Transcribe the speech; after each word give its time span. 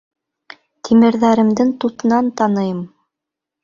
Тимерҙәремдең 0.89 1.77
тутынан 1.87 2.35
таныйым! 2.43 2.85